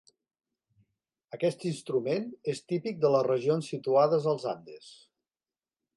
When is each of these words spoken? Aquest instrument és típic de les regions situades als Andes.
Aquest 1.37 1.65
instrument 1.73 2.25
és 2.55 2.63
típic 2.73 2.99
de 3.05 3.13
les 3.17 3.27
regions 3.29 3.71
situades 3.75 4.27
als 4.33 4.51
Andes. 4.57 4.93